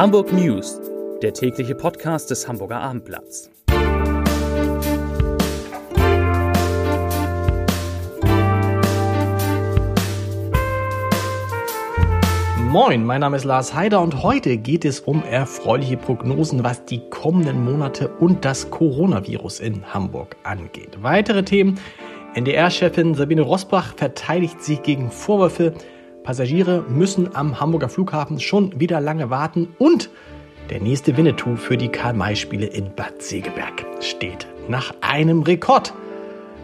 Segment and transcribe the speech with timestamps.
[0.00, 0.80] Hamburg News,
[1.20, 3.50] der tägliche Podcast des Hamburger Abendblatts.
[12.56, 17.02] Moin, mein Name ist Lars Heider und heute geht es um erfreuliche Prognosen, was die
[17.10, 20.96] kommenden Monate und das Coronavirus in Hamburg angeht.
[21.02, 21.78] Weitere Themen.
[22.32, 25.74] NDR-Chefin Sabine Rosbach verteidigt sich gegen Vorwürfe,
[26.22, 30.10] Passagiere müssen am Hamburger Flughafen schon wieder lange warten und
[30.68, 35.92] der nächste Winnetou für die Karl-May-Spiele in Bad Segeberg steht nach einem Rekord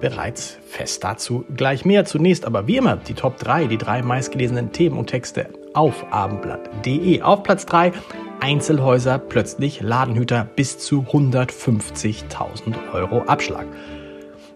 [0.00, 1.04] bereits fest.
[1.04, 2.04] Dazu gleich mehr.
[2.04, 7.22] Zunächst aber wie immer die Top 3, die drei meistgelesenen Themen und Texte auf abendblatt.de.
[7.22, 7.92] Auf Platz 3
[8.40, 13.66] Einzelhäuser plötzlich Ladenhüter bis zu 150.000 Euro Abschlag.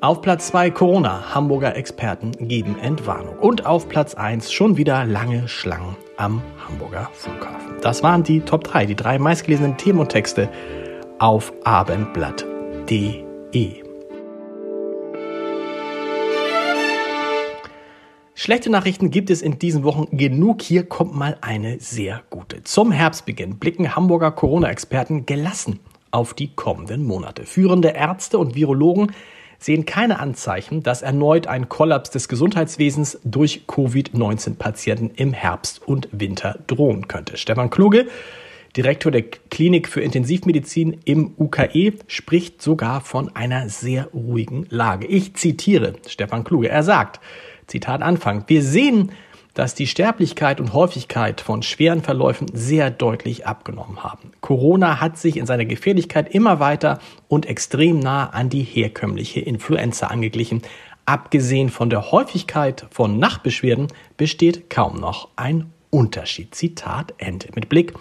[0.00, 1.34] Auf Platz 2 Corona.
[1.34, 3.36] Hamburger Experten geben Entwarnung.
[3.36, 7.72] Und auf Platz 1 schon wieder lange Schlangen am Hamburger Flughafen.
[7.82, 10.50] Das waren die Top 3, die drei meistgelesenen Themen und Texte
[11.18, 13.82] auf abendblatt.de.
[18.34, 20.62] Schlechte Nachrichten gibt es in diesen Wochen genug.
[20.62, 22.62] Hier kommt mal eine sehr gute.
[22.62, 25.80] Zum Herbstbeginn blicken Hamburger Corona-Experten gelassen
[26.12, 27.46] auf die kommenden Monate.
[27.46, 29.10] Führende Ärzte und Virologen
[29.58, 36.58] sehen keine Anzeichen, dass erneut ein Kollaps des Gesundheitswesens durch Covid-19-Patienten im Herbst und Winter
[36.66, 37.36] drohen könnte.
[37.36, 38.06] Stefan Kluge,
[38.76, 45.06] Direktor der Klinik für Intensivmedizin im UKE, spricht sogar von einer sehr ruhigen Lage.
[45.06, 46.68] Ich zitiere Stefan Kluge.
[46.68, 47.18] Er sagt,
[47.66, 49.10] Zitat Anfang, wir sehen,
[49.58, 54.30] dass die Sterblichkeit und Häufigkeit von schweren Verläufen sehr deutlich abgenommen haben.
[54.40, 60.06] Corona hat sich in seiner Gefährlichkeit immer weiter und extrem nah an die herkömmliche Influenza
[60.06, 60.62] angeglichen.
[61.06, 66.54] Abgesehen von der Häufigkeit von Nachtbeschwerden besteht kaum noch ein Unterschied.
[66.54, 67.48] Zitat Ende.
[67.56, 67.94] Mit Blick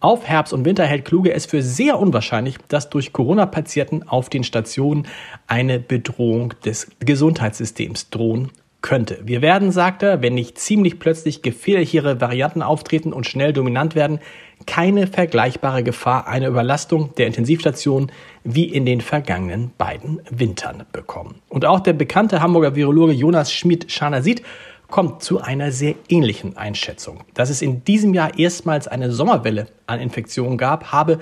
[0.00, 4.44] auf Herbst und Winter hält Kluge es für sehr unwahrscheinlich, dass durch Corona-Patienten auf den
[4.44, 5.06] Stationen
[5.46, 8.50] eine Bedrohung des Gesundheitssystems drohen
[8.82, 9.18] könnte.
[9.24, 14.20] Wir werden, sagt er, wenn nicht ziemlich plötzlich gefährlichere Varianten auftreten und schnell dominant werden,
[14.66, 18.10] keine vergleichbare Gefahr einer Überlastung der Intensivstation
[18.44, 21.42] wie in den vergangenen beiden Wintern bekommen.
[21.48, 24.42] Und auch der bekannte Hamburger Virologe Jonas Schmid-Scharner sieht,
[24.88, 27.24] kommt zu einer sehr ähnlichen Einschätzung.
[27.34, 31.18] Dass es in diesem Jahr erstmals eine Sommerwelle an Infektionen gab, habe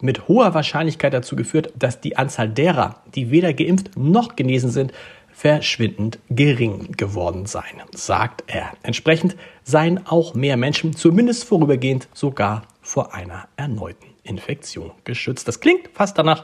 [0.00, 4.92] mit hoher Wahrscheinlichkeit dazu geführt, dass die Anzahl derer, die weder geimpft noch genesen sind,
[5.38, 8.72] verschwindend gering geworden sein, sagt er.
[8.82, 15.46] Entsprechend seien auch mehr Menschen, zumindest vorübergehend, sogar vor einer erneuten Infektion geschützt.
[15.46, 16.42] Das klingt fast danach,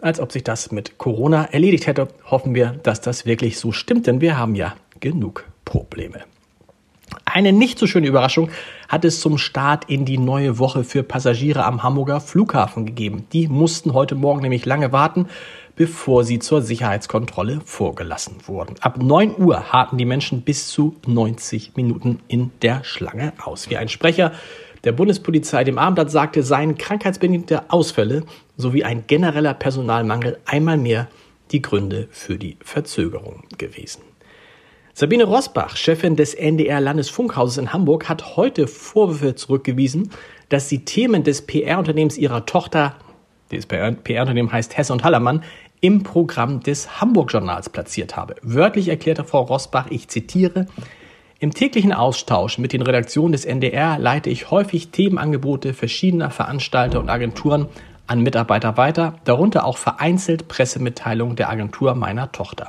[0.00, 2.06] als ob sich das mit Corona erledigt hätte.
[2.30, 6.20] Hoffen wir, dass das wirklich so stimmt, denn wir haben ja genug Probleme.
[7.24, 8.50] Eine nicht so schöne Überraschung
[8.88, 13.26] hat es zum Start in die neue Woche für Passagiere am Hamburger Flughafen gegeben.
[13.32, 15.26] Die mussten heute Morgen nämlich lange warten,
[15.76, 18.74] bevor sie zur Sicherheitskontrolle vorgelassen wurden.
[18.80, 23.70] Ab 9 Uhr harten die Menschen bis zu 90 Minuten in der Schlange aus.
[23.70, 24.32] Wie ein Sprecher
[24.84, 28.24] der Bundespolizei dem Abendblatt sagte, seien krankheitsbedingte Ausfälle
[28.56, 31.08] sowie ein genereller Personalmangel einmal mehr
[31.52, 34.02] die Gründe für die Verzögerung gewesen.
[34.94, 40.10] Sabine Rosbach, Chefin des NDR Landesfunkhauses in Hamburg, hat heute Vorwürfe zurückgewiesen,
[40.48, 42.96] dass sie Themen des PR-Unternehmens ihrer Tochter,
[43.50, 45.42] das PR-Unternehmen heißt Hesse und Hallermann,
[45.80, 48.36] im Programm des Hamburg-Journals platziert habe.
[48.42, 50.66] Wörtlich erklärte Frau Rosbach, ich zitiere,
[51.38, 57.10] im täglichen Austausch mit den Redaktionen des NDR leite ich häufig Themenangebote verschiedener Veranstalter und
[57.10, 57.68] Agenturen
[58.06, 62.68] an Mitarbeiter weiter, darunter auch vereinzelt Pressemitteilungen der Agentur meiner Tochter.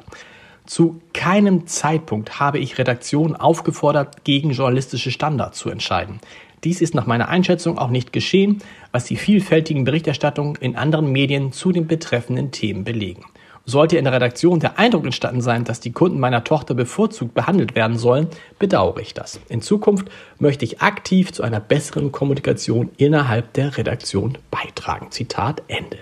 [0.65, 6.19] Zu keinem Zeitpunkt habe ich Redaktionen aufgefordert, gegen journalistische Standards zu entscheiden.
[6.63, 8.59] Dies ist nach meiner Einschätzung auch nicht geschehen,
[8.91, 13.25] was die vielfältigen Berichterstattungen in anderen Medien zu den betreffenden Themen belegen.
[13.69, 17.75] Sollte in der Redaktion der Eindruck entstanden sein, dass die Kunden meiner Tochter bevorzugt behandelt
[17.75, 18.27] werden sollen,
[18.59, 19.41] bedauere ich das.
[19.49, 20.07] In Zukunft
[20.39, 25.11] möchte ich aktiv zu einer besseren Kommunikation innerhalb der Redaktion beitragen.
[25.11, 25.97] Zitat Ende.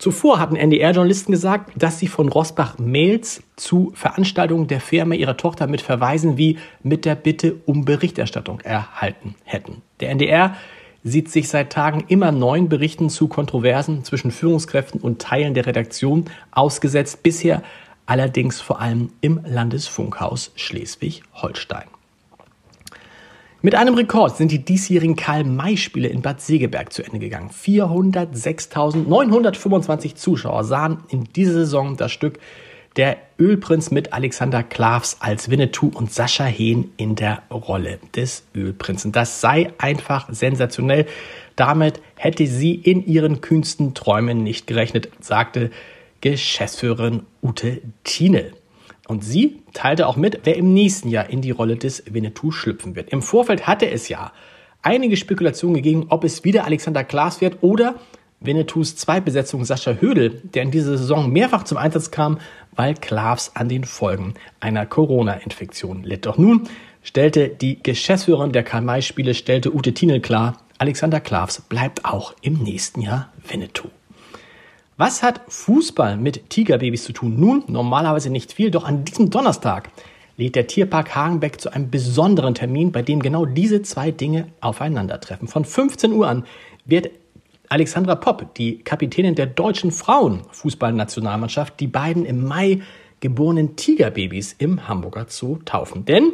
[0.00, 5.66] Zuvor hatten NDR-Journalisten gesagt, dass sie von Rosbach Mails zu Veranstaltungen der Firma ihrer Tochter
[5.66, 9.82] mit Verweisen wie mit der Bitte um Berichterstattung erhalten hätten.
[10.00, 10.56] Der NDR
[11.04, 16.24] sieht sich seit Tagen immer neuen Berichten zu Kontroversen zwischen Führungskräften und Teilen der Redaktion
[16.50, 17.62] ausgesetzt, bisher
[18.06, 21.88] allerdings vor allem im Landesfunkhaus Schleswig-Holstein.
[23.62, 27.50] Mit einem Rekord sind die diesjährigen Karl-May-Spiele in Bad Segeberg zu Ende gegangen.
[27.50, 32.38] 406.925 Zuschauer sahen in dieser Saison das Stück
[32.96, 39.12] Der Ölprinz mit Alexander Klavs als Winnetou und Sascha Hehn in der Rolle des Ölprinzen.
[39.12, 41.04] Das sei einfach sensationell.
[41.54, 45.70] Damit hätte sie in ihren kühnsten Träumen nicht gerechnet, sagte
[46.22, 48.54] Geschäftsführerin Ute Thienel.
[49.10, 52.94] Und sie teilte auch mit, wer im nächsten Jahr in die Rolle des Winnetou schlüpfen
[52.94, 53.08] wird.
[53.08, 54.30] Im Vorfeld hatte es ja
[54.82, 57.96] einige Spekulationen gegeben, ob es wieder Alexander Klaas wird oder
[58.38, 62.38] Winnetous Zweitbesetzung Sascha Hödel, der in dieser Saison mehrfach zum Einsatz kam,
[62.76, 66.26] weil Klaas an den Folgen einer Corona-Infektion litt.
[66.26, 66.68] Doch nun
[67.02, 73.00] stellte die Geschäftsführerin der Karl-May-Spiele, stellte Ute Tinel klar, Alexander Klavs bleibt auch im nächsten
[73.00, 73.88] Jahr Winnetou.
[75.00, 77.40] Was hat Fußball mit Tigerbabys zu tun?
[77.40, 79.88] Nun, normalerweise nicht viel, doch an diesem Donnerstag
[80.36, 85.48] lädt der Tierpark Hagenbeck zu einem besonderen Termin, bei dem genau diese zwei Dinge aufeinandertreffen.
[85.48, 86.44] Von 15 Uhr an
[86.84, 87.08] wird
[87.70, 92.82] Alexandra Popp, die Kapitänin der deutschen Frauenfußballnationalmannschaft, die beiden im Mai
[93.20, 96.04] geborenen Tigerbabys im Hamburger Zoo taufen.
[96.04, 96.30] Denn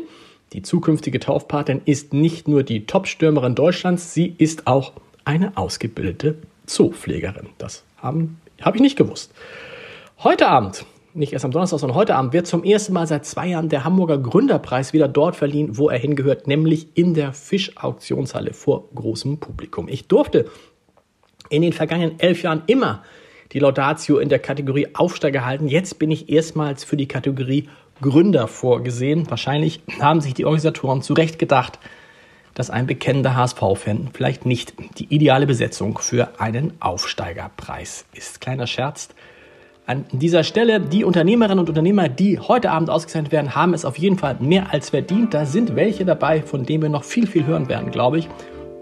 [0.54, 4.92] die zukünftige Taufpatin ist nicht nur die Top-Stürmerin Deutschlands, sie ist auch
[5.24, 7.50] eine ausgebildete Zoopflegerin.
[7.58, 7.84] Das
[8.58, 9.32] habe hab ich nicht gewusst.
[10.18, 13.48] Heute Abend, nicht erst am Donnerstag, sondern heute Abend, wird zum ersten Mal seit zwei
[13.48, 18.88] Jahren der Hamburger Gründerpreis wieder dort verliehen, wo er hingehört, nämlich in der Fischauktionshalle vor
[18.94, 19.88] großem Publikum.
[19.88, 20.46] Ich durfte
[21.48, 23.02] in den vergangenen elf Jahren immer
[23.52, 25.68] die Laudatio in der Kategorie Aufsteiger halten.
[25.68, 27.68] Jetzt bin ich erstmals für die Kategorie
[28.02, 29.30] Gründer vorgesehen.
[29.30, 31.78] Wahrscheinlich haben sich die Organisatoren zu Recht gedacht,
[32.56, 38.40] dass ein bekennender HSV-Fan vielleicht nicht die ideale Besetzung für einen Aufsteigerpreis ist.
[38.40, 39.10] Kleiner Scherz.
[39.84, 43.98] An dieser Stelle, die Unternehmerinnen und Unternehmer, die heute Abend ausgezeichnet werden, haben es auf
[43.98, 45.32] jeden Fall mehr als verdient.
[45.34, 48.28] Da sind welche dabei, von denen wir noch viel, viel hören werden, glaube ich.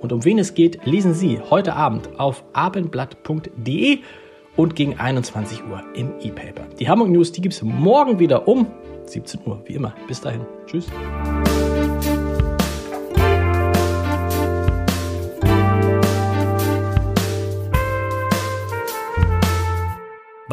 [0.00, 3.98] Und um wen es geht, lesen Sie heute Abend auf abendblatt.de
[4.56, 6.62] und gegen 21 Uhr im E-Paper.
[6.78, 8.68] Die Hamburg News, die gibt es morgen wieder um
[9.06, 9.94] 17 Uhr, wie immer.
[10.06, 10.46] Bis dahin.
[10.66, 10.86] Tschüss.